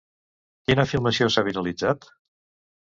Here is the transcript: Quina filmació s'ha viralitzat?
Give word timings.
Quina 0.69 0.87
filmació 0.93 1.29
s'ha 1.37 1.47
viralitzat? 1.51 2.13